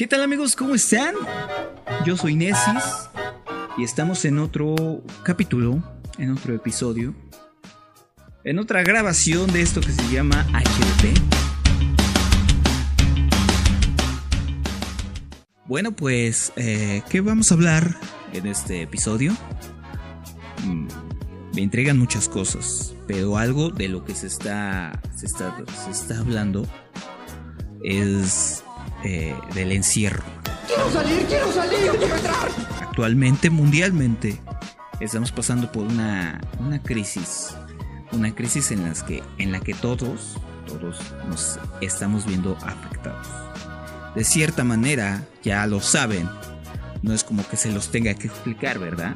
¿Qué 0.00 0.06
tal 0.06 0.22
amigos? 0.22 0.56
¿Cómo 0.56 0.74
están? 0.74 1.14
Yo 2.06 2.16
soy 2.16 2.34
Nesis 2.34 3.10
y 3.76 3.84
estamos 3.84 4.24
en 4.24 4.38
otro 4.38 5.04
capítulo, 5.24 5.82
en 6.16 6.32
otro 6.32 6.54
episodio, 6.54 7.14
en 8.42 8.58
otra 8.58 8.82
grabación 8.82 9.52
de 9.52 9.60
esto 9.60 9.82
que 9.82 9.92
se 9.92 10.02
llama 10.10 10.46
HDP. 10.54 11.18
Bueno, 15.66 15.92
pues, 15.92 16.54
eh, 16.56 17.02
¿qué 17.10 17.20
vamos 17.20 17.50
a 17.50 17.54
hablar 17.56 17.94
en 18.32 18.46
este 18.46 18.80
episodio? 18.80 19.36
Mm, 20.64 20.88
me 21.54 21.60
entregan 21.60 21.98
muchas 21.98 22.26
cosas, 22.26 22.94
pero 23.06 23.36
algo 23.36 23.68
de 23.68 23.88
lo 23.88 24.02
que 24.06 24.14
se 24.14 24.28
está, 24.28 24.98
se 25.14 25.26
está, 25.26 25.54
se 25.84 25.90
está 25.90 26.20
hablando 26.20 26.66
es 27.84 28.59
eh, 29.04 29.34
del 29.54 29.72
encierro. 29.72 30.22
Quiero 30.66 30.90
salir, 30.90 31.26
quiero 31.26 31.52
salir, 31.52 31.90
quiero 31.98 32.16
entrar. 32.16 32.48
Actualmente, 32.80 33.50
mundialmente, 33.50 34.40
estamos 35.00 35.32
pasando 35.32 35.70
por 35.72 35.84
una, 35.84 36.40
una 36.58 36.82
crisis. 36.82 37.54
Una 38.12 38.34
crisis 38.34 38.70
en, 38.72 38.84
las 38.84 39.02
que, 39.02 39.22
en 39.38 39.52
la 39.52 39.60
que 39.60 39.74
todos, 39.74 40.36
todos 40.66 40.98
nos 41.28 41.58
estamos 41.80 42.26
viendo 42.26 42.56
afectados. 42.62 43.26
De 44.14 44.24
cierta 44.24 44.64
manera, 44.64 45.24
ya 45.42 45.66
lo 45.66 45.80
saben. 45.80 46.28
No 47.02 47.14
es 47.14 47.24
como 47.24 47.46
que 47.48 47.56
se 47.56 47.70
los 47.70 47.90
tenga 47.90 48.14
que 48.14 48.26
explicar, 48.26 48.78
¿verdad? 48.78 49.14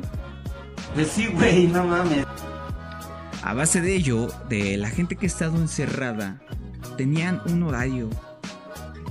Pues 0.95 1.09
sí, 1.09 1.27
güey, 1.27 1.67
no 1.67 1.85
mames. 1.85 2.25
A 3.43 3.53
base 3.53 3.81
de 3.81 3.95
ello, 3.95 4.29
de 4.49 4.77
la 4.77 4.89
gente 4.89 5.17
que 5.17 5.27
ha 5.27 5.29
estado 5.29 5.57
encerrada, 5.57 6.41
tenían 6.97 7.43
un 7.47 7.65
horario, 7.65 8.09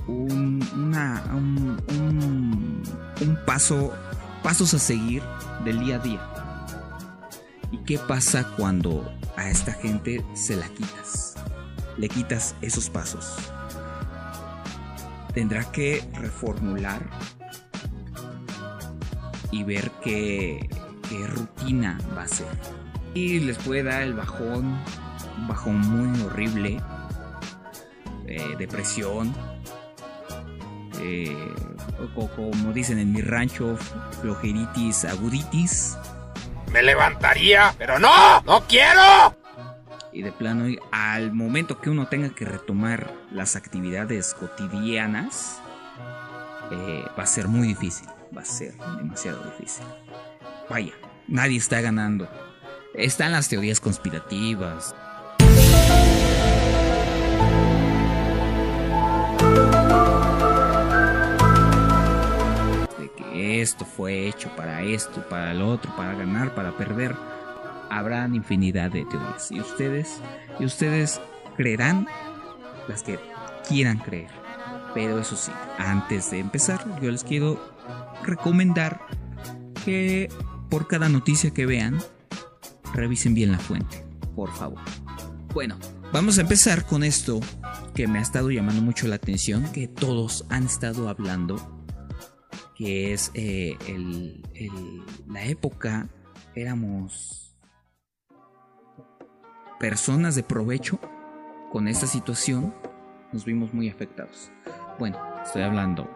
un, 0.06 0.66
una, 0.76 1.22
un, 1.32 1.82
un- 3.20 3.38
paso, 3.46 3.92
pasos 4.42 4.74
a 4.74 4.78
seguir 4.78 5.22
del 5.64 5.80
día 5.80 5.96
a 5.96 5.98
día. 5.98 6.30
¿Y 7.70 7.78
qué 7.78 7.98
pasa 7.98 8.46
cuando 8.56 9.10
a 9.36 9.48
esta 9.48 9.72
gente 9.72 10.24
se 10.34 10.56
la 10.56 10.68
quitas? 10.68 11.34
Le 11.96 12.08
quitas 12.08 12.54
esos 12.60 12.88
pasos. 12.90 13.36
Tendrá 15.32 15.64
que 15.72 16.08
reformular 16.14 17.00
y 19.50 19.64
ver 19.64 19.90
qué, 20.02 20.68
qué 21.08 21.26
rutina 21.26 21.98
va 22.16 22.22
a 22.22 22.28
ser. 22.28 22.46
Y 23.14 23.40
les 23.40 23.58
puede 23.58 23.82
dar 23.84 24.02
el 24.02 24.14
bajón, 24.14 24.76
un 25.38 25.48
bajón 25.48 25.78
muy 25.78 26.20
horrible, 26.22 26.80
eh, 28.26 28.54
depresión, 28.58 29.34
eh, 31.04 31.54
como 32.14 32.72
dicen 32.72 32.98
en 32.98 33.12
mi 33.12 33.20
rancho, 33.20 33.76
flojeritis, 34.22 35.04
aguditis, 35.04 35.96
Me 36.72 36.82
levantaría, 36.82 37.74
pero 37.78 37.98
no, 37.98 38.40
no 38.42 38.62
quiero. 38.66 39.36
y 40.12 40.22
de 40.22 40.32
plano 40.32 40.64
al 40.92 41.32
momento 41.32 41.80
que 41.80 41.90
uno 41.90 42.06
tenga 42.08 42.30
que 42.30 42.44
retomar 42.44 43.12
las 43.30 43.54
actividades 43.56 44.32
cotidianas, 44.34 45.60
eh, 46.70 47.04
va 47.18 47.22
a 47.24 47.26
ser 47.26 47.48
muy 47.48 47.68
difícil, 47.68 48.08
va 48.36 48.42
a 48.42 48.44
ser 48.46 48.74
demasiado 48.96 49.42
difícil. 49.44 49.84
Vaya, 50.70 50.92
nadie 51.28 51.58
está 51.58 51.80
ganando. 51.80 52.28
Están 52.94 53.32
las 53.32 53.48
teorías 53.48 53.80
conspirativas, 53.80 54.94
esto 63.60 63.84
fue 63.84 64.28
hecho 64.28 64.54
para 64.56 64.82
esto, 64.82 65.26
para 65.28 65.52
el 65.52 65.62
otro, 65.62 65.94
para 65.96 66.14
ganar, 66.14 66.54
para 66.54 66.76
perder. 66.76 67.14
Habrán 67.90 68.34
infinidad 68.34 68.90
de 68.90 69.04
teorías. 69.04 69.50
Y 69.50 69.60
ustedes, 69.60 70.20
y 70.58 70.64
ustedes 70.64 71.20
creerán 71.56 72.06
las 72.88 73.02
que 73.02 73.18
quieran 73.68 73.98
creer. 73.98 74.30
Pero 74.94 75.18
eso 75.18 75.36
sí, 75.36 75.52
antes 75.78 76.30
de 76.30 76.38
empezar, 76.38 77.00
yo 77.00 77.10
les 77.10 77.24
quiero 77.24 77.60
recomendar 78.22 79.00
que 79.84 80.28
por 80.70 80.86
cada 80.86 81.08
noticia 81.08 81.52
que 81.52 81.66
vean, 81.66 81.98
revisen 82.94 83.34
bien 83.34 83.52
la 83.52 83.58
fuente, 83.58 84.04
por 84.34 84.52
favor. 84.52 84.80
Bueno, 85.52 85.78
vamos 86.12 86.38
a 86.38 86.42
empezar 86.42 86.86
con 86.86 87.04
esto 87.04 87.40
que 87.94 88.08
me 88.08 88.18
ha 88.18 88.22
estado 88.22 88.50
llamando 88.50 88.82
mucho 88.82 89.06
la 89.06 89.16
atención, 89.16 89.70
que 89.72 89.88
todos 89.88 90.44
han 90.48 90.64
estado 90.64 91.08
hablando, 91.08 91.73
que 92.84 93.14
es 93.14 93.30
eh, 93.32 93.78
el- 93.88 94.42
el- 94.54 95.02
la 95.26 95.42
época, 95.46 96.06
éramos 96.54 97.56
personas 99.80 100.34
de 100.34 100.42
provecho 100.42 100.98
con 101.72 101.88
esta 101.88 102.06
situación, 102.06 102.74
nos 103.32 103.46
vimos 103.46 103.72
muy 103.72 103.88
afectados. 103.88 104.50
Bueno, 104.98 105.16
estoy 105.42 105.62
hablando, 105.62 106.08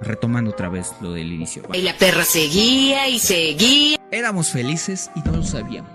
retomando 0.00 0.50
otra 0.50 0.68
vez 0.68 0.92
lo 1.00 1.12
del 1.12 1.32
inicio. 1.32 1.62
Y 1.72 1.82
la 1.82 1.96
perra 1.96 2.24
seguía 2.24 3.08
y 3.08 3.20
seguía. 3.20 3.96
Éramos 4.10 4.50
felices 4.50 5.12
y 5.14 5.20
no 5.20 5.36
lo 5.36 5.42
sabíamos. 5.44 5.92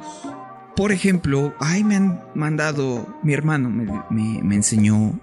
Por 0.78 0.94
ejemplo, 0.94 1.54
ay, 1.60 1.84
me 1.84 1.98
han 1.98 2.24
mandado, 2.34 3.20
mi 3.24 3.34
hermano 3.34 3.70
me, 3.70 3.84
me- 4.10 4.42
me 4.42 4.56
enseñó 4.56 5.20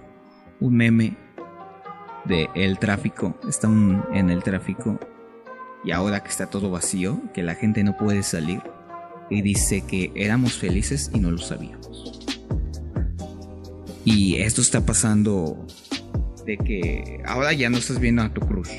un 0.59 0.75
meme 0.75 1.17
de 2.25 2.49
el 2.55 2.77
tráfico. 2.79 3.35
Está 3.47 3.67
un- 3.67 4.03
en 4.13 4.29
el 4.29 4.43
tráfico 4.43 4.99
y 5.83 5.91
ahora 5.91 6.21
que 6.21 6.29
está 6.29 6.47
todo 6.47 6.69
vacío, 6.69 7.19
que 7.33 7.43
la 7.43 7.55
gente 7.55 7.83
no 7.83 7.97
puede 7.97 8.23
salir, 8.23 8.61
y 9.29 9.41
dice 9.41 9.81
que 9.81 10.11
éramos 10.15 10.53
felices 10.57 11.09
y 11.13 11.19
no 11.19 11.31
lo 11.31 11.37
sabíamos. 11.37 12.19
Y 14.03 14.35
esto 14.37 14.61
está 14.61 14.85
pasando 14.85 15.65
de 16.45 16.57
que 16.57 17.21
ahora 17.25 17.53
ya 17.53 17.69
no 17.69 17.77
estás 17.77 17.99
viendo 17.99 18.21
a 18.23 18.29
tu 18.33 18.41
crush. 18.41 18.69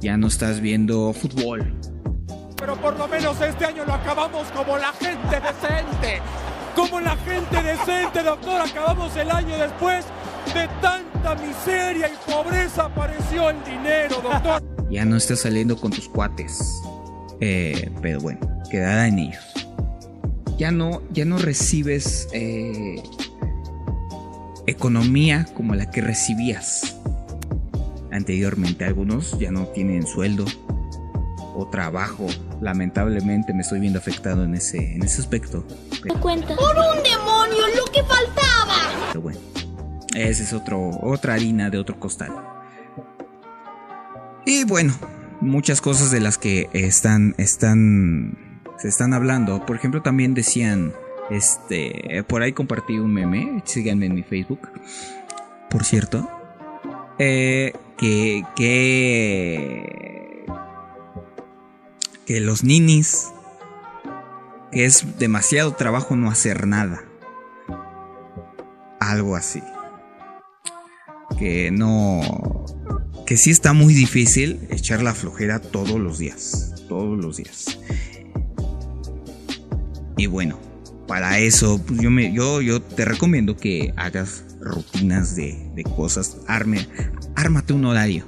Ya 0.00 0.16
no 0.16 0.28
estás 0.28 0.60
viendo 0.60 1.12
fútbol. 1.12 1.72
Pero 2.56 2.76
por 2.76 2.96
lo 2.98 3.08
menos 3.08 3.40
este 3.40 3.64
año 3.64 3.84
lo 3.84 3.94
acabamos 3.94 4.46
como 4.48 4.78
la 4.78 4.92
gente 4.92 5.40
decente. 5.40 6.20
Como 6.76 7.00
la 7.00 7.16
gente 7.16 7.62
decente, 7.62 8.22
doctor. 8.22 8.60
Acabamos 8.60 9.16
el 9.16 9.30
año 9.30 9.56
después 9.56 10.04
de 10.54 10.68
tanta 10.82 11.34
miseria 11.34 12.08
y 12.08 12.30
pobreza. 12.30 12.84
Apareció 12.84 13.50
el 13.50 13.64
dinero, 13.64 14.20
doctor. 14.22 14.62
Ya 14.88 15.04
no 15.04 15.16
estás 15.16 15.40
saliendo 15.40 15.76
con 15.76 15.90
tus 15.90 16.08
cuates. 16.08 16.80
Eh, 17.40 17.90
pero 18.02 18.20
bueno, 18.20 18.38
quedará 18.70 19.08
en 19.08 19.18
ellos. 19.18 19.42
Ya 20.58 20.70
no, 20.70 21.02
ya 21.10 21.24
no 21.24 21.38
recibes 21.38 22.28
eh, 22.32 23.02
economía 24.68 25.44
como 25.54 25.74
la 25.74 25.90
que 25.90 26.02
recibías 26.02 26.96
anteriormente. 28.12 28.84
Algunos 28.84 29.36
ya 29.40 29.50
no 29.50 29.66
tienen 29.66 30.06
sueldo 30.06 30.44
o 31.56 31.66
trabajo. 31.68 32.26
Lamentablemente 32.60 33.52
me 33.54 33.62
estoy 33.62 33.80
viendo 33.80 33.98
afectado 33.98 34.44
en 34.44 34.54
ese, 34.54 34.94
en 34.94 35.02
ese 35.02 35.20
aspecto. 35.20 35.66
cuenta. 36.20 36.54
¡Por 36.54 36.76
un 36.76 37.02
demonio! 37.02 37.66
¡Lo 37.76 37.90
que 37.90 38.02
faltaba! 38.02 39.08
Pero 39.08 39.22
bueno, 39.22 39.38
esa 40.14 40.42
es 40.42 40.52
otro, 40.52 40.90
otra 41.02 41.34
harina 41.34 41.70
de 41.70 41.78
otro 41.78 41.98
costal. 41.98 42.32
Y 44.44 44.64
bueno, 44.64 44.94
muchas 45.40 45.80
cosas 45.80 46.10
de 46.10 46.20
las 46.20 46.38
que 46.38 46.68
están, 46.72 47.34
están, 47.38 48.62
se 48.78 48.88
están 48.88 49.12
hablando. 49.12 49.64
Por 49.66 49.76
ejemplo, 49.76 50.02
también 50.02 50.34
decían, 50.34 50.92
este, 51.30 52.24
por 52.28 52.42
ahí 52.42 52.52
compartí 52.52 52.98
un 52.98 53.12
meme, 53.12 53.62
síganme 53.64 54.06
en 54.06 54.14
mi 54.14 54.22
Facebook, 54.22 54.68
por 55.68 55.84
cierto, 55.84 56.30
eh, 57.18 57.72
que, 57.98 58.44
que, 58.54 60.35
que 62.26 62.40
los 62.40 62.64
ninis, 62.64 63.28
que 64.72 64.84
es 64.84 65.18
demasiado 65.18 65.72
trabajo 65.74 66.16
no 66.16 66.30
hacer 66.30 66.66
nada 66.66 67.04
algo 69.00 69.36
así. 69.36 69.62
Que 71.38 71.70
no. 71.70 72.64
Que 73.26 73.36
sí 73.36 73.50
está 73.50 73.72
muy 73.72 73.94
difícil 73.94 74.66
echar 74.70 75.02
la 75.02 75.14
flojera 75.14 75.60
todos 75.60 75.98
los 75.98 76.18
días. 76.18 76.74
Todos 76.88 77.18
los 77.18 77.36
días. 77.36 77.78
Y 80.16 80.26
bueno, 80.26 80.58
para 81.06 81.38
eso, 81.38 81.80
pues 81.84 82.00
yo, 82.00 82.10
me, 82.10 82.32
yo, 82.32 82.62
yo 82.62 82.80
te 82.80 83.04
recomiendo 83.04 83.56
que 83.56 83.92
hagas 83.96 84.44
rutinas 84.60 85.36
de, 85.36 85.70
de 85.74 85.84
cosas. 85.84 86.38
Arme, 86.46 86.88
ármate 87.34 87.72
un 87.72 87.84
horario. 87.84 88.24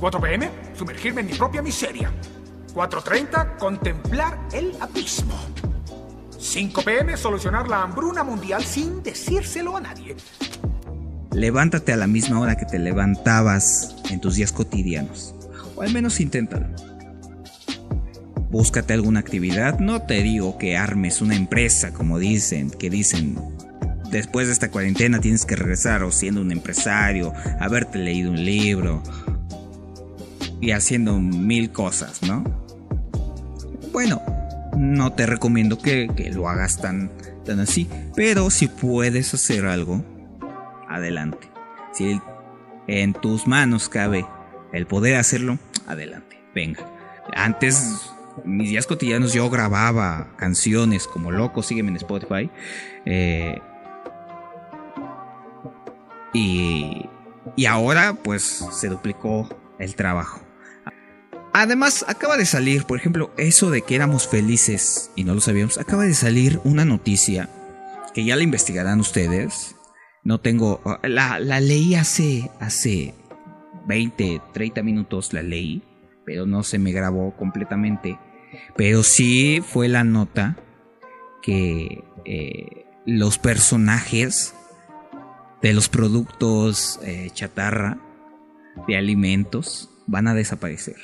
4 0.00 0.20
pm, 0.20 0.50
sumergirme 0.76 1.22
en 1.22 1.28
mi 1.28 1.34
propia 1.34 1.62
miseria. 1.62 2.12
4.30, 2.78 3.56
contemplar 3.56 4.38
el 4.52 4.72
abismo. 4.80 5.34
5 6.38 6.82
pm, 6.82 7.16
solucionar 7.16 7.68
la 7.68 7.82
hambruna 7.82 8.22
mundial 8.22 8.62
sin 8.62 9.02
decírselo 9.02 9.76
a 9.76 9.80
nadie. 9.80 10.14
Levántate 11.32 11.92
a 11.92 11.96
la 11.96 12.06
misma 12.06 12.38
hora 12.38 12.56
que 12.56 12.66
te 12.66 12.78
levantabas 12.78 13.96
en 14.10 14.20
tus 14.20 14.36
días 14.36 14.52
cotidianos. 14.52 15.34
O 15.74 15.82
al 15.82 15.92
menos 15.92 16.20
inténtalo. 16.20 16.68
Búscate 18.48 18.94
alguna 18.94 19.18
actividad. 19.18 19.80
No 19.80 20.02
te 20.02 20.22
digo 20.22 20.56
que 20.56 20.76
armes 20.76 21.20
una 21.20 21.34
empresa, 21.34 21.92
como 21.92 22.20
dicen, 22.20 22.70
que 22.70 22.90
dicen 22.90 23.40
después 24.12 24.46
de 24.46 24.52
esta 24.52 24.70
cuarentena 24.70 25.18
tienes 25.18 25.44
que 25.44 25.56
regresar 25.56 26.04
o 26.04 26.12
siendo 26.12 26.40
un 26.42 26.52
empresario, 26.52 27.32
haberte 27.58 27.98
leído 27.98 28.30
un 28.30 28.44
libro 28.44 29.02
y 30.60 30.70
haciendo 30.70 31.18
mil 31.18 31.72
cosas, 31.72 32.22
¿no? 32.22 32.67
No 34.88 35.12
te 35.12 35.26
recomiendo 35.26 35.76
que, 35.76 36.08
lo 36.32 36.48
hagas 36.48 36.80
tan, 36.80 37.10
tan 37.44 37.60
así, 37.60 37.90
pero 38.16 38.48
si 38.48 38.68
puedes 38.68 39.34
hacer 39.34 39.66
algo, 39.66 40.02
adelante. 40.88 41.46
Si 41.92 42.18
en 42.86 43.12
tus 43.12 43.46
manos 43.46 43.90
cabe 43.90 44.24
el 44.72 44.86
poder 44.86 45.16
hacerlo, 45.16 45.58
adelante, 45.86 46.40
venga. 46.54 46.90
Antes, 47.34 48.10
mis 48.46 48.70
días 48.70 48.86
cotidianos, 48.86 49.34
yo 49.34 49.50
grababa 49.50 50.34
canciones 50.38 51.06
como 51.06 51.32
loco, 51.32 51.62
sígueme 51.62 51.90
en 51.90 51.96
Spotify. 51.96 52.50
Eh, 53.04 53.60
y, 56.32 57.04
y 57.56 57.66
ahora, 57.66 58.14
pues, 58.14 58.64
se 58.72 58.88
duplicó 58.88 59.54
el 59.78 59.94
trabajo. 59.96 60.47
Además, 61.52 62.04
acaba 62.08 62.36
de 62.36 62.46
salir, 62.46 62.84
por 62.84 62.98
ejemplo, 62.98 63.30
eso 63.36 63.70
de 63.70 63.82
que 63.82 63.94
éramos 63.94 64.28
felices 64.28 65.10
y 65.16 65.24
no 65.24 65.34
lo 65.34 65.40
sabíamos, 65.40 65.78
acaba 65.78 66.04
de 66.04 66.14
salir 66.14 66.60
una 66.64 66.84
noticia 66.84 67.48
que 68.14 68.24
ya 68.24 68.36
la 68.36 68.42
investigarán 68.42 69.00
ustedes. 69.00 69.74
No 70.24 70.40
tengo, 70.40 70.80
la, 71.02 71.40
la 71.40 71.60
leí 71.60 71.94
hace, 71.94 72.50
hace 72.60 73.14
20, 73.86 74.42
30 74.52 74.82
minutos, 74.82 75.32
la 75.32 75.42
leí, 75.42 75.82
pero 76.26 76.46
no 76.46 76.62
se 76.62 76.78
me 76.78 76.92
grabó 76.92 77.34
completamente. 77.36 78.18
Pero 78.76 79.02
sí 79.02 79.62
fue 79.66 79.88
la 79.88 80.04
nota 80.04 80.56
que 81.42 82.04
eh, 82.24 82.86
los 83.06 83.38
personajes 83.38 84.54
de 85.62 85.72
los 85.72 85.88
productos 85.88 87.00
eh, 87.02 87.30
chatarra, 87.32 87.98
de 88.86 88.96
alimentos, 88.96 89.90
van 90.06 90.28
a 90.28 90.34
desaparecer 90.34 90.96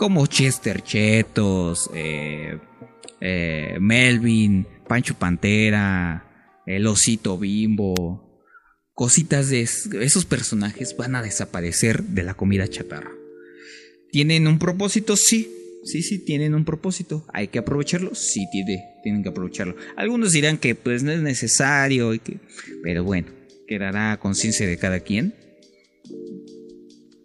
como 0.00 0.26
Chester 0.26 0.82
Chetos, 0.82 1.90
eh, 1.94 2.58
eh, 3.20 3.76
Melvin, 3.82 4.66
Pancho 4.88 5.12
Pantera, 5.12 6.56
el 6.64 6.86
osito 6.86 7.36
bimbo, 7.36 8.42
cositas 8.94 9.50
de 9.50 9.60
esos 9.60 10.24
personajes 10.24 10.96
van 10.96 11.16
a 11.16 11.22
desaparecer 11.22 12.02
de 12.02 12.22
la 12.22 12.32
comida 12.32 12.66
chatarra. 12.66 13.10
¿Tienen 14.10 14.46
un 14.46 14.58
propósito? 14.58 15.16
Sí, 15.18 15.52
sí, 15.84 16.02
sí, 16.02 16.24
tienen 16.24 16.54
un 16.54 16.64
propósito. 16.64 17.26
¿Hay 17.34 17.48
que 17.48 17.58
aprovecharlo? 17.58 18.14
Sí, 18.14 18.46
tiene, 18.50 18.82
tienen 19.02 19.22
que 19.22 19.28
aprovecharlo. 19.28 19.76
Algunos 19.96 20.32
dirán 20.32 20.56
que 20.56 20.74
pues 20.74 21.02
no 21.02 21.12
es 21.12 21.20
necesario, 21.20 22.14
y 22.14 22.20
que, 22.20 22.38
pero 22.82 23.04
bueno, 23.04 23.28
quedará 23.68 24.18
conciencia 24.18 24.66
de 24.66 24.78
cada 24.78 25.00
quien. 25.00 25.34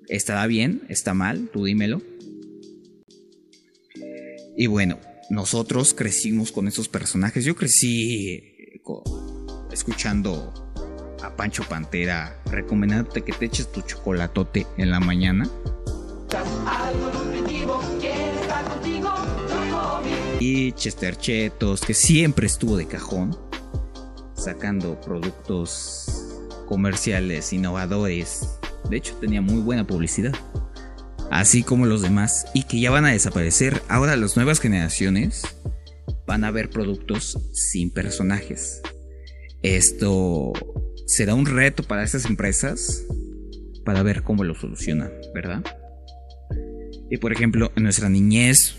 ¿Estará 0.10 0.46
bien? 0.46 0.82
¿Está 0.90 1.14
mal? 1.14 1.48
Tú 1.54 1.64
dímelo. 1.64 2.02
Y 4.58 4.68
bueno, 4.68 4.98
nosotros 5.30 5.94
crecimos 5.94 6.52
con 6.52 6.68
esos 6.68 6.88
personajes. 6.88 7.44
Yo 7.44 7.56
crecí 7.56 8.30
eh, 8.30 8.82
escuchando 9.72 10.54
a 11.22 11.36
Pancho 11.36 11.64
Pantera 11.68 12.42
recomendándote 12.46 13.24
que 13.24 13.34
te 13.34 13.46
eches 13.46 13.72
tu 13.72 13.82
chocolatote 13.82 14.66
en 14.78 14.92
la 14.92 15.00
mañana. 15.00 15.50
Y 20.40 20.72
Chester 20.74 21.18
Chetos, 21.18 21.82
que 21.82 21.94
siempre 21.94 22.48
estuvo 22.48 22.78
de 22.78 22.88
cajón, 22.88 23.38
sacando 24.36 25.00
productos 25.02 26.08
comerciales 26.68 27.52
innovadores. 27.52 28.58
De 28.90 28.98
hecho, 28.98 29.16
tenía 29.16 29.42
muy 29.42 29.62
buena 29.62 29.86
publicidad 29.86 30.34
así 31.40 31.64
como 31.64 31.86
los 31.86 32.02
demás, 32.02 32.46
y 32.54 32.64
que 32.64 32.80
ya 32.80 32.92
van 32.92 33.06
a 33.06 33.12
desaparecer. 33.12 33.82
Ahora 33.90 34.16
las 34.16 34.36
nuevas 34.38 34.60
generaciones 34.60 35.44
van 36.26 36.44
a 36.46 36.52
ver 36.52 36.70
productos 36.70 37.38
sin 37.54 37.92
personajes. 37.92 38.82
Esto 39.62 40.54
será 41.06 41.36
un 41.36 41.46
reto 41.46 41.84
para 41.84 42.04
estas 42.04 42.26
empresas 42.26 43.04
para 43.84 44.02
ver 44.02 44.24
cómo 44.24 44.44
lo 44.44 44.56
solucionan, 44.56 45.12
¿verdad? 45.34 45.64
Y 47.12 47.18
por 47.18 47.34
ejemplo, 47.34 47.72
en 47.76 47.84
nuestra 47.84 48.10
niñez, 48.10 48.78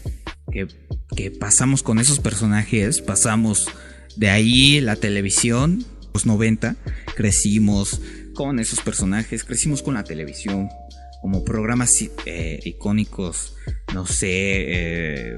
que, 0.50 0.66
que 1.14 1.30
pasamos 1.30 1.82
con 1.82 1.98
esos 1.98 2.20
personajes, 2.20 3.02
pasamos 3.02 3.68
de 4.16 4.30
ahí 4.30 4.80
la 4.80 4.96
televisión, 4.96 5.84
los 6.14 6.24
90, 6.24 6.76
crecimos 7.14 8.00
con 8.34 8.58
esos 8.58 8.80
personajes, 8.80 9.44
crecimos 9.44 9.82
con 9.82 9.94
la 9.94 10.04
televisión, 10.04 10.68
como 11.26 11.44
programas 11.44 11.92
eh, 12.24 12.60
icónicos, 12.62 13.56
no 13.92 14.06
sé, 14.06 14.28
eh, 14.30 15.36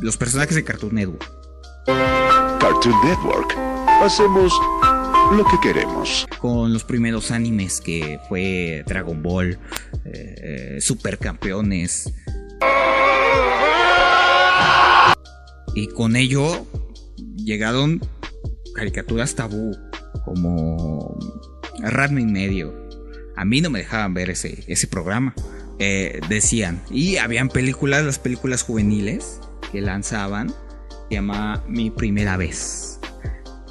los 0.00 0.16
personajes 0.16 0.54
de 0.54 0.62
Cartoon 0.62 0.94
Network. 0.94 1.28
Cartoon 2.60 2.94
Network. 3.04 3.52
Hacemos 4.00 4.52
lo 5.36 5.44
que 5.44 5.58
queremos. 5.60 6.24
Con 6.38 6.72
los 6.72 6.84
primeros 6.84 7.32
animes 7.32 7.80
que 7.80 8.20
fue 8.28 8.84
Dragon 8.86 9.20
Ball, 9.20 9.58
eh, 10.04 10.78
Supercampeones. 10.80 12.12
Y 15.74 15.88
con 15.88 16.14
ello 16.14 16.64
llegaron 17.34 18.00
caricaturas 18.72 19.34
tabú 19.34 19.76
como 20.24 21.18
Radme 21.80 22.20
y 22.20 22.26
medio, 22.26 22.87
a 23.38 23.44
mí 23.44 23.60
no 23.60 23.70
me 23.70 23.78
dejaban 23.78 24.14
ver 24.14 24.30
ese, 24.30 24.64
ese 24.66 24.88
programa. 24.88 25.32
Eh, 25.78 26.20
decían, 26.28 26.82
y 26.90 27.18
habían 27.18 27.48
películas, 27.48 28.04
las 28.04 28.18
películas 28.18 28.62
juveniles 28.64 29.38
que 29.70 29.80
lanzaban, 29.80 30.48
se 31.08 31.14
llama 31.14 31.62
Mi 31.68 31.90
Primera 31.90 32.36
Vez. 32.36 32.98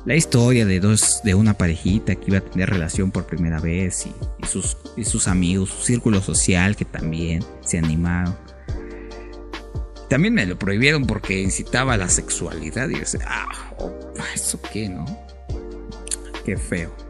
La 0.06 0.16
historia 0.16 0.66
de 0.66 0.80
dos, 0.80 1.20
de 1.26 1.36
una 1.36 1.56
parejita 1.56 2.16
que 2.16 2.28
iba 2.28 2.38
a 2.38 2.42
tener 2.42 2.70
relación 2.70 3.12
por 3.12 3.26
primera 3.26 3.60
vez 3.60 4.08
y, 4.08 4.46
sus, 4.46 4.78
y 4.96 5.04
sus 5.04 5.28
amigos, 5.28 5.70
su 5.70 5.84
círculo 5.84 6.22
social 6.22 6.78
que 6.78 6.86
también 6.86 7.44
se 7.60 7.78
animaron. 7.78 8.38
También 10.10 10.34
me 10.34 10.46
lo 10.46 10.58
prohibieron 10.58 11.06
porque 11.06 11.42
incitaba 11.42 11.96
a 11.96 11.98
la 11.98 12.08
sexualidad 12.08 12.88
y 12.88 12.94
yo 12.94 13.00
decía, 13.00 13.20
ah, 13.28 13.74
¿eso 14.34 14.62
qué, 14.72 14.88
no? 14.88 15.06
Qué 16.46 16.56
feo. 16.56 17.07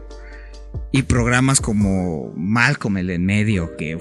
Y 0.90 1.02
programas 1.02 1.60
como 1.60 2.32
Malcolm 2.34 2.96
el 2.98 3.10
en 3.10 3.26
medio, 3.26 3.76
que 3.76 3.98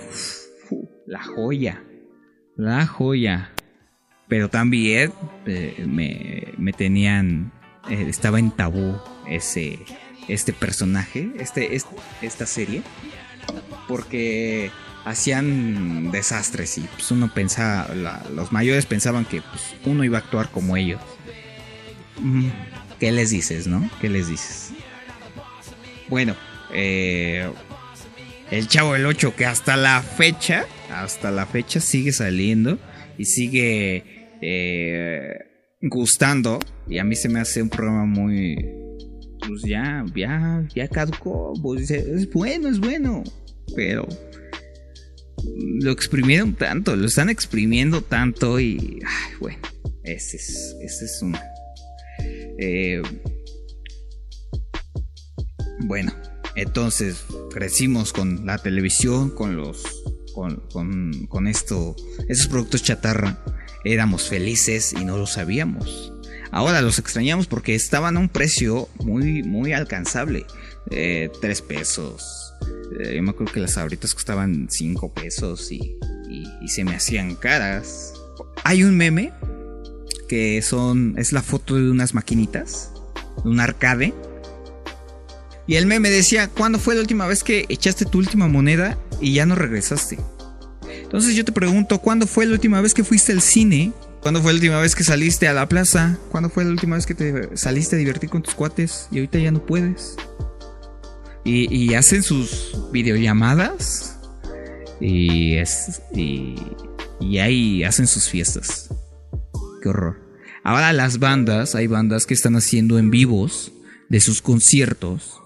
la 1.06 1.22
joya, 1.22 1.84
la 2.56 2.86
joya. 2.88 3.51
Pero 4.27 4.50
también 4.50 5.13
eh, 5.46 5.86
me, 6.58 6.74
tenían, 6.74 7.53
eh, 7.89 8.06
estaba 8.08 8.39
en 8.39 8.51
tabú 8.51 8.98
ese, 9.27 9.79
este 10.27 10.53
personaje, 10.53 11.32
este, 11.39 11.77
esta 12.22 12.46
serie, 12.46 12.84
porque 13.88 14.72
hacían 15.06 16.12
desastres 16.12 16.77
y 16.77 16.82
pues 16.82 17.12
uno 17.12 17.34
pensaba, 17.34 17.94
los 18.34 18.51
mayores 18.51 18.86
pensaban 18.86 19.24
que 19.24 19.41
pues, 19.41 19.75
uno 19.86 20.03
iba 20.03 20.17
a 20.17 20.22
actuar 20.22 20.50
como 20.51 20.75
ellos. 20.75 21.01
Mm, 22.20 22.50
¿Qué 23.00 23.12
les 23.12 23.29
dices, 23.29 23.67
no? 23.67 23.89
¿Qué 24.01 24.10
les 24.10 24.27
dices? 24.27 24.72
Bueno, 26.10 26.36
eh, 26.74 27.50
el 28.51 28.67
Chavo 28.67 28.93
del 28.93 29.05
8 29.05 29.36
que 29.36 29.45
hasta 29.45 29.75
la 29.75 30.01
fecha, 30.01 30.65
hasta 30.91 31.31
la 31.31 31.45
fecha 31.45 31.79
sigue 31.79 32.12
saliendo 32.12 32.77
y 33.17 33.25
sigue 33.25 34.29
eh, 34.41 35.39
gustando. 35.81 36.59
Y 36.88 37.00
a 37.00 37.03
mí 37.03 37.15
se 37.15 37.29
me 37.29 37.39
hace 37.39 37.62
un 37.62 37.69
programa 37.69 38.05
muy... 38.05 38.55
Pues 39.47 39.62
ya, 39.63 40.03
ya, 40.15 40.65
ya 40.74 40.88
caducó. 40.88 41.53
Pues 41.62 41.91
es 41.91 42.31
bueno, 42.31 42.69
es 42.69 42.79
bueno. 42.79 43.24
Pero 43.75 44.07
lo 45.81 45.91
exprimieron 45.91 46.53
tanto, 46.55 46.95
lo 46.95 47.05
están 47.07 47.29
exprimiendo 47.29 48.01
tanto 48.01 48.59
y... 48.59 49.00
Ay, 49.05 49.33
bueno, 49.39 49.59
ese 50.03 50.38
es, 50.38 50.75
ese 50.81 51.05
es 51.05 51.19
un... 51.21 51.36
Eh, 52.59 53.01
bueno, 55.86 56.12
entonces 56.57 57.23
crecimos 57.53 58.11
con 58.11 58.45
la 58.45 58.57
televisión, 58.57 59.29
con 59.29 59.55
los. 59.55 60.03
con, 60.33 60.57
con, 61.27 61.47
esto. 61.47 61.95
esos 62.27 62.47
productos 62.47 62.83
chatarra. 62.83 63.43
Éramos 63.85 64.27
felices 64.27 64.93
y 64.93 65.05
no 65.05 65.17
lo 65.17 65.27
sabíamos. 65.27 66.11
Ahora 66.51 66.81
los 66.81 66.97
extrañamos 66.97 67.45
porque 67.45 67.75
estaban 67.75 68.17
a 68.17 68.19
un 68.19 68.29
precio 68.29 68.89
muy, 68.99 69.43
muy 69.43 69.73
alcanzable. 69.73 70.45
Eh, 70.89 71.29
3 71.41 71.61
pesos. 71.61 72.53
Eh, 72.99 73.15
yo 73.15 73.23
me 73.23 73.29
acuerdo 73.29 73.53
que 73.53 73.59
las 73.59 73.77
ahoritas 73.77 74.15
costaban 74.15 74.67
5 74.69 75.13
pesos 75.13 75.71
y, 75.71 75.97
y, 76.27 76.43
y 76.61 76.67
se 76.69 76.83
me 76.83 76.95
hacían 76.95 77.35
caras. 77.35 78.13
Hay 78.63 78.83
un 78.83 78.97
meme 78.97 79.31
que 80.27 80.61
son 80.63 81.13
es 81.17 81.33
la 81.33 81.43
foto 81.43 81.75
de 81.75 81.89
unas 81.89 82.13
maquinitas, 82.15 82.91
de 83.43 83.49
un 83.49 83.59
arcade. 83.59 84.13
Y 85.67 85.75
el 85.75 85.86
meme 85.86 86.09
decía, 86.09 86.47
¿cuándo 86.47 86.79
fue 86.79 86.95
la 86.95 87.01
última 87.01 87.27
vez 87.27 87.43
que 87.43 87.65
echaste 87.67 88.05
tu 88.05 88.19
última 88.19 88.47
moneda 88.47 88.97
y 89.19 89.33
ya 89.33 89.45
no 89.45 89.53
regresaste? 89.53 90.17
Entonces 90.89 91.36
yo 91.36 91.43
te 91.43 91.51
pregunto, 91.51 92.00
¿cuándo 92.00 92.25
fue 92.25 92.45
la 92.45 92.53
última 92.53 92.79
vez 92.79 92.93
que 92.93 93.03
fuiste 93.03 93.33
al 93.33 93.41
cine? 93.41 93.91
¿Cuándo 94.21 94.41
fue 94.41 94.53
la 94.53 94.57
última 94.57 94.79
vez 94.79 94.95
que 94.95 95.03
saliste 95.03 95.47
a 95.47 95.53
la 95.53 95.67
plaza? 95.67 96.17
¿Cuándo 96.31 96.50
fue 96.50 96.63
la 96.63 96.71
última 96.71 96.95
vez 96.95 97.05
que 97.05 97.15
te 97.15 97.55
saliste 97.57 97.97
a 97.97 98.00
divertir 98.00 98.29
con 98.29 98.41
tus 98.41 98.55
cuates 98.55 99.07
y 99.12 99.17
ahorita 99.17 99.39
ya 99.39 99.51
no 99.51 99.65
puedes? 99.65 100.15
Y, 101.43 101.93
hacen 101.93 102.24
sus 102.24 102.75
videollamadas 102.91 104.19
y, 105.00 105.55
y 107.21 107.38
ahí 107.38 107.86
hacen 107.86 108.05
sus 108.05 108.27
fiestas. 108.27 108.89
Qué 109.81 109.88
horror. 109.88 110.19
Ahora 110.63 110.91
las 110.91 111.19
bandas, 111.19 111.75
hay 111.75 111.88
bandas 111.88 112.25
que 112.25 112.33
están 112.33 112.57
haciendo 112.57 113.00
en 113.00 113.12
vivos 113.12 113.71
de 114.09 114.19
sus 114.19 114.41
conciertos, 114.41 115.39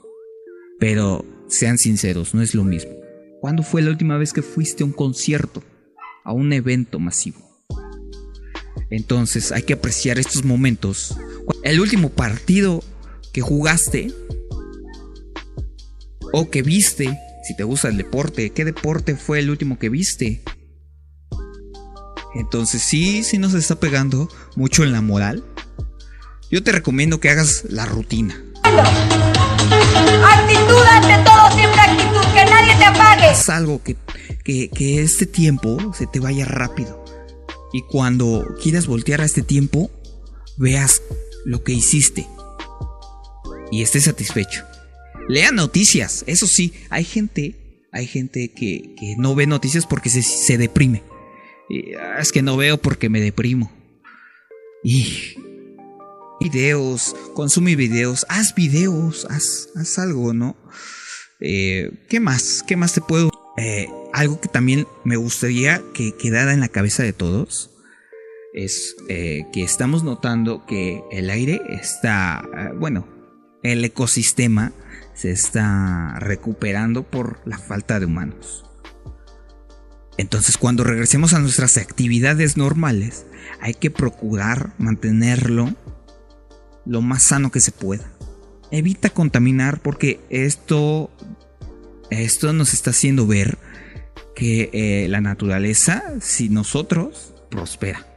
pero 0.82 1.24
sean 1.48 1.78
sinceros, 1.78 2.34
no 2.34 2.42
es 2.42 2.56
lo 2.56 2.64
mismo. 2.64 2.92
¿Cuándo 3.40 3.62
fue 3.62 3.84
la 3.84 3.92
última 3.92 4.18
vez 4.18 4.34
que 4.34 4.42
fuiste 4.42 4.82
a 4.82 4.88
un 4.88 4.94
concierto? 4.94 5.62
A 6.24 6.34
un 6.34 6.52
evento 6.54 6.98
masivo. 6.98 7.38
Entonces 8.90 9.52
hay 9.52 9.62
que 9.62 9.74
apreciar 9.74 10.18
estos 10.18 10.44
momentos. 10.44 11.16
El 11.64 11.80
último 11.82 12.10
partido 12.10 12.84
que 13.32 13.42
jugaste 13.42 14.12
o 16.34 16.50
que 16.50 16.64
viste, 16.64 17.16
si 17.48 17.56
te 17.56 17.64
gusta 17.64 17.90
el 17.90 17.98
deporte, 17.98 18.50
¿qué 18.50 18.66
deporte 18.66 19.16
fue 19.16 19.38
el 19.38 19.52
último 19.52 19.78
que 19.78 19.90
viste? 19.90 20.42
Entonces 22.34 22.82
sí, 22.82 23.24
sí 23.24 23.38
nos 23.38 23.54
está 23.54 23.80
pegando 23.80 24.30
mucho 24.56 24.84
en 24.84 24.94
la 24.94 25.02
moral. 25.02 25.46
Yo 26.50 26.64
te 26.64 26.72
recomiendo 26.72 27.20
que 27.20 27.30
hagas 27.30 27.66
la 27.70 27.86
rutina. 27.86 28.44
Actitud 30.52 30.84
ante 30.90 31.24
todo, 31.24 31.52
siempre 31.54 31.80
actitud, 31.80 32.34
que 32.34 32.46
nadie 32.46 32.76
te 32.76 32.84
apague. 32.84 33.28
Algo 33.48 33.82
que, 33.82 33.96
que, 34.44 34.70
que 34.70 35.02
este 35.02 35.26
tiempo 35.26 35.94
se 35.94 36.08
te 36.08 36.20
vaya 36.20 36.44
rápido. 36.44 37.06
Y 37.72 37.84
cuando 37.84 38.46
quieras 38.62 38.86
voltear 38.86 39.22
a 39.22 39.26
este 39.26 39.44
tiempo, 39.44 39.90
veas 40.58 41.02
lo 41.46 41.64
que 41.64 41.72
hiciste. 41.72 42.28
Y 43.72 43.82
estés 43.82 44.04
satisfecho. 44.04 44.66
Lea 45.30 45.52
noticias, 45.52 46.26
eso 46.28 46.48
sí, 46.48 46.74
hay 46.90 47.06
gente, 47.06 47.88
hay 47.94 48.08
gente 48.08 48.52
que, 48.52 48.94
que 48.98 49.16
no 49.18 49.34
ve 49.36 49.48
noticias 49.48 49.86
porque 49.86 50.10
se, 50.10 50.22
se 50.22 50.58
deprime. 50.58 51.02
Y, 51.70 51.94
ah, 51.94 52.18
es 52.20 52.34
que 52.34 52.42
no 52.42 52.58
veo 52.58 52.78
porque 52.78 53.08
me 53.08 53.22
deprimo. 53.22 53.72
Y 54.84 55.38
videos, 56.42 57.16
consume 57.34 57.76
videos, 57.76 58.26
haz 58.30 58.56
videos, 58.56 59.28
haz, 59.30 59.70
haz 59.76 60.00
algo, 60.00 60.34
¿no? 60.34 60.56
Eh, 61.40 61.92
¿Qué 62.10 62.20
más? 62.20 62.64
¿Qué 62.68 62.76
más 62.76 62.94
te 62.94 63.02
puedo? 63.02 63.30
Eh, 63.58 63.88
algo 64.14 64.40
que 64.42 64.50
también 64.50 64.88
me 65.04 65.18
gustaría 65.18 65.82
que 65.94 66.16
quedara 66.16 66.54
en 66.54 66.60
la 66.60 66.70
cabeza 66.70 67.04
de 67.04 67.14
todos 67.14 67.72
es 68.54 68.96
eh, 69.08 69.46
que 69.54 69.64
estamos 69.64 70.04
notando 70.04 70.66
que 70.66 71.04
el 71.12 71.30
aire 71.30 71.62
está, 71.70 72.44
eh, 72.58 72.72
bueno, 72.78 73.08
el 73.64 73.84
ecosistema 73.86 74.74
se 75.14 75.32
está 75.32 76.18
recuperando 76.20 77.04
por 77.04 77.40
la 77.46 77.58
falta 77.58 78.00
de 78.00 78.06
humanos. 78.08 78.66
Entonces 80.18 80.58
cuando 80.58 80.84
regresemos 80.84 81.34
a 81.34 81.40
nuestras 81.40 81.78
actividades 81.78 82.58
normales, 82.58 83.26
hay 83.62 83.74
que 83.74 83.92
procurar 83.92 84.74
mantenerlo 84.78 85.76
lo 86.86 87.02
más 87.02 87.24
sano 87.24 87.52
que 87.52 87.60
se 87.60 87.72
pueda. 87.72 88.12
Evita 88.72 89.10
contaminar 89.10 89.82
porque 89.82 90.20
esto, 90.30 91.12
esto 92.10 92.54
nos 92.54 92.74
está 92.74 92.92
haciendo 92.92 93.28
ver 93.28 93.58
que 94.36 94.70
eh, 94.74 95.08
la 95.10 95.22
naturaleza, 95.22 96.04
si 96.22 96.50
nosotros, 96.50 97.34
prospera. 97.50 98.08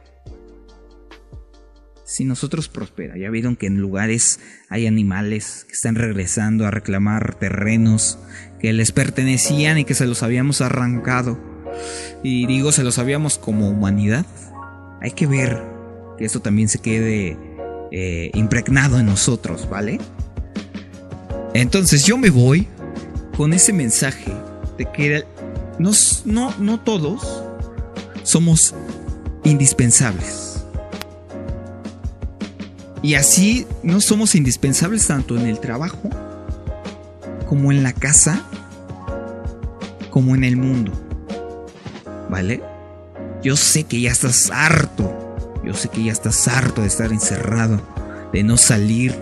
Si 2.05 2.23
nosotros 2.23 2.69
prospera, 2.69 3.17
ya 3.17 3.29
vieron 3.29 3.55
que 3.55 3.65
en 3.65 3.79
lugares 3.79 4.39
hay 4.69 4.85
animales 4.85 5.65
que 5.67 5.73
están 5.73 5.95
regresando 5.95 6.65
a 6.65 6.71
reclamar 6.71 7.35
terrenos 7.35 8.19
que 8.59 8.73
les 8.73 8.91
pertenecían 8.91 9.79
y 9.79 9.85
que 9.85 9.95
se 9.95 10.05
los 10.05 10.23
habíamos 10.23 10.61
arrancado. 10.61 11.39
Y 12.23 12.45
digo, 12.45 12.71
se 12.71 12.83
los 12.83 12.99
habíamos 12.99 13.37
como 13.37 13.69
humanidad. 13.69 14.25
Hay 15.01 15.11
que 15.11 15.27
ver 15.27 15.61
que 16.17 16.25
esto 16.25 16.41
también 16.41 16.69
se 16.69 16.79
quede 16.79 17.37
eh, 17.97 18.29
impregnado 18.33 18.99
en 18.99 19.05
nosotros, 19.05 19.69
¿vale? 19.69 20.01
Entonces 21.53 22.03
yo 22.03 22.17
me 22.17 22.29
voy 22.29 22.67
con 23.37 23.53
ese 23.53 23.71
mensaje 23.71 24.33
de 24.77 24.91
que 24.91 25.23
no, 25.79 25.91
no, 26.25 26.53
no 26.59 26.81
todos 26.81 27.41
somos 28.23 28.75
indispensables. 29.45 30.65
Y 33.01 33.13
así 33.13 33.65
no 33.81 34.01
somos 34.01 34.35
indispensables 34.35 35.07
tanto 35.07 35.37
en 35.37 35.47
el 35.47 35.61
trabajo, 35.61 36.09
como 37.47 37.71
en 37.71 37.81
la 37.81 37.93
casa, 37.93 38.43
como 40.09 40.35
en 40.35 40.43
el 40.43 40.57
mundo. 40.57 40.91
¿Vale? 42.29 42.61
Yo 43.41 43.55
sé 43.55 43.85
que 43.85 44.01
ya 44.01 44.11
estás 44.11 44.51
harto 44.51 45.24
yo 45.65 45.73
sé 45.73 45.89
que 45.89 46.03
ya 46.03 46.11
estás 46.11 46.47
harto 46.47 46.81
de 46.81 46.87
estar 46.87 47.11
encerrado, 47.11 47.81
de 48.31 48.43
no 48.43 48.57
salir 48.57 49.15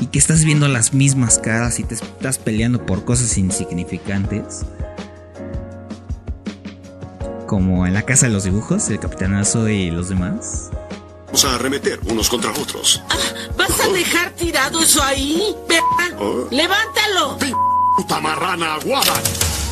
y 0.00 0.06
que 0.06 0.18
estás 0.18 0.44
viendo 0.44 0.66
las 0.68 0.94
mismas 0.94 1.38
caras 1.38 1.78
y 1.78 1.84
te 1.84 1.94
estás 1.94 2.38
peleando 2.38 2.86
por 2.86 3.04
cosas 3.04 3.36
insignificantes. 3.38 4.62
Como 7.46 7.86
en 7.86 7.94
la 7.94 8.02
casa 8.02 8.26
de 8.26 8.32
los 8.32 8.44
dibujos, 8.44 8.88
el 8.90 9.00
capitanazo 9.00 9.68
y 9.68 9.90
los 9.90 10.08
demás. 10.08 10.70
Vamos 11.26 11.44
a 11.44 11.54
arremeter 11.56 12.00
unos 12.08 12.28
contra 12.28 12.50
otros. 12.52 13.02
¿Vas 13.56 13.80
a 13.80 13.88
dejar 13.92 14.30
tirado 14.30 14.80
eso 14.80 15.02
ahí? 15.02 15.54
Oh. 16.18 16.46
¡Levántalo! 16.50 17.38
¡Pi- 17.38 17.52
puta 17.96 18.20
marrana 18.20 18.74
aguada! 18.74 19.14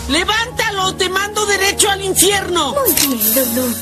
¡Levántalo! 0.08 0.94
¡Te 0.94 1.08
mando 1.08 1.44
derecho 1.46 1.90
al 1.90 2.02
infierno! 2.04 2.74
Muy 2.74 2.94
bien, 3.16 3.54
Lulu. 3.54 3.74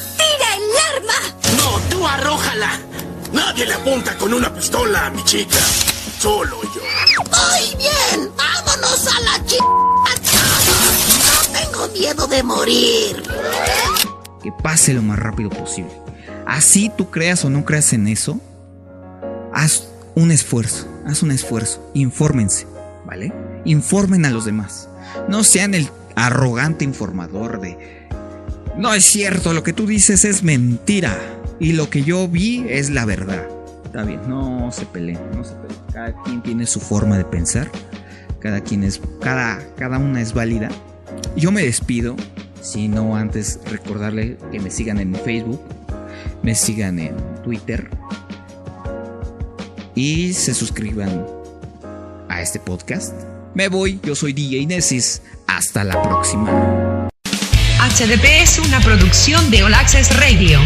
Tú 1.97 2.07
arrójala! 2.07 2.71
Nadie 3.33 3.67
le 3.67 3.75
apunta 3.75 4.17
con 4.17 4.33
una 4.33 4.53
pistola 4.53 5.07
a 5.07 5.11
mi 5.11 5.23
chica. 5.25 5.59
Solo 6.19 6.63
yo. 6.63 6.81
Muy 7.25 7.77
bien. 7.77 8.31
Vámonos 8.37 9.09
a 9.09 9.21
la 9.21 9.45
ch... 9.45 9.57
No 11.19 11.59
tengo 11.59 11.89
miedo 11.89 12.27
de 12.27 12.43
morir. 12.43 13.23
Que 14.43 14.53
pase 14.63 14.95
lo 14.95 15.03
más 15.03 15.19
rápido 15.19 15.51
posible. 15.51 15.91
Así 16.47 16.91
tú 16.97 17.11
creas 17.11 17.45
o 17.45 17.51
no 17.51 17.65
creas 17.65 17.93
en 17.93 18.07
eso, 18.07 18.41
haz 19.53 19.89
un 20.15 20.31
esfuerzo, 20.31 20.87
haz 21.05 21.25
un 21.25 21.33
esfuerzo, 21.33 21.91
infórmense, 21.93 22.69
¿vale? 23.05 23.33
Informen 23.65 24.25
a 24.25 24.31
los 24.31 24.45
demás. 24.45 24.89
No 25.29 25.43
sean 25.43 25.75
el 25.75 25.91
arrogante 26.15 26.85
informador 26.85 27.61
de... 27.61 28.07
No 28.77 28.95
es 28.95 29.05
cierto, 29.05 29.55
lo 29.55 29.65
que 29.65 29.73
tú 29.73 29.87
dices 29.87 30.25
es 30.25 30.45
mentira. 30.45 31.36
Y 31.59 31.73
lo 31.73 31.89
que 31.89 32.03
yo 32.03 32.29
vi 32.29 32.67
es 32.69 32.91
la 32.91 33.05
verdad. 33.05 33.47
Está 33.85 34.03
bien, 34.03 34.21
no 34.29 34.71
se 34.73 34.85
peleen, 34.87 35.19
no 35.35 35.43
se 35.45 35.55
peleen. 35.55 35.81
Cada 35.93 36.23
quien 36.23 36.43
tiene 36.43 36.67
su 36.67 36.81
forma 36.81 37.17
de 37.17 37.25
pensar. 37.25 37.71
Cada 38.41 38.61
quien 38.61 38.85
es... 38.85 39.01
Cada, 39.21 39.59
cada 39.77 39.99
una 39.99 40.21
es 40.21 40.35
válida. 40.35 40.69
Yo 41.37 41.51
me 41.51 41.63
despido. 41.63 42.15
Si 42.61 42.89
no 42.89 43.17
antes 43.17 43.61
recordarle 43.71 44.37
que 44.53 44.61
me 44.61 44.71
sigan 44.71 44.99
en 44.99 45.15
Facebook. 45.15 45.61
Me 46.43 46.55
sigan 46.55 46.99
en 46.99 47.17
Twitter. 47.43 47.89
Y 49.95 50.35
se 50.35 50.53
suscriban 50.53 51.27
a 52.29 52.43
este 52.43 52.61
podcast. 52.61 53.15
Me 53.55 53.69
voy, 53.69 53.99
yo 54.03 54.15
soy 54.15 54.35
DJ 54.35 54.67
Nesis. 54.67 55.23
Hasta 55.47 55.85
la 55.85 56.03
próxima. 56.03 57.09
HDP 57.81 58.43
es 58.43 58.59
una 58.59 58.81
producción 58.81 59.51
de 59.51 59.63
All 59.63 59.73
Access 59.73 60.15
Radio. 60.21 60.61